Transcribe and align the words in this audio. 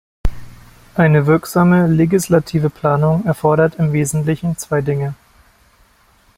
Eine 0.95 1.27
wirksame 1.27 1.85
legislative 1.85 2.71
Planung 2.71 3.23
erfordert 3.27 3.75
im 3.75 3.93
Wesentlichen 3.93 4.57
zwei 4.57 4.81
Dinge. 4.81 5.13